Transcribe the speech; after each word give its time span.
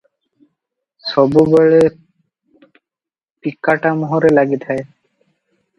ସବୁବେଳେ 1.09 1.81
ପିକାଟା 3.45 3.95
ମୁହଁରେ 4.03 4.35
ଲାଗିଥାଏ। 4.41 4.87